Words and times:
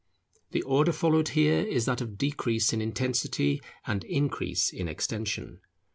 The 0.49 0.63
order 0.63 0.91
followed 0.93 1.29
here 1.37 1.59
is 1.63 1.85
that 1.85 2.01
of 2.01 2.17
decrease 2.17 2.73
in 2.73 2.81
intensity, 2.81 3.61
and 3.85 4.03
increase 4.05 4.73
in 4.73 4.87
extension. 4.87 5.59